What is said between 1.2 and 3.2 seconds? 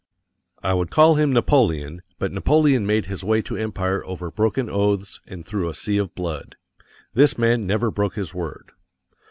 Napoleon, but Napoleon made